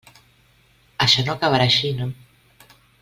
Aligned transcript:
Això 1.05 1.25
no 1.27 1.35
acabarà 1.35 1.69
així, 1.73 1.93
no. 2.01 2.09